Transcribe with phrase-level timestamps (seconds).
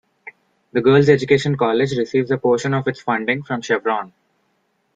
[0.71, 4.11] The Girls Education College receives a portion of its funding from Chevron.